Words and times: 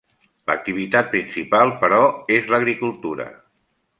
L'activitat 0.51 1.11
principal 1.11 1.75
però 1.83 2.01
és 2.39 2.51
l'agricultura. 2.55 3.31